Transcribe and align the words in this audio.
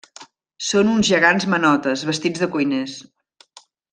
Són 0.67 0.87
uns 0.93 1.09
gegants 1.09 1.45
manotes, 1.53 2.05
vestits 2.11 2.45
de 2.45 2.51
cuiners. 2.57 2.97